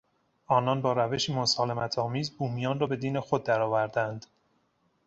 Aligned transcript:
آنان 0.47 0.81
با 0.81 0.93
روشی 0.93 1.33
مسالمتآمیز 1.33 2.31
بومیان 2.37 2.79
را 2.79 2.87
به 2.87 2.95
دین 2.95 3.19
خود 3.19 3.43
درآوردند. 3.43 4.25